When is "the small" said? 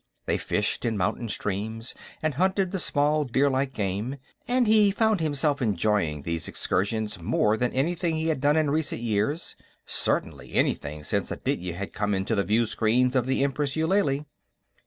2.71-3.23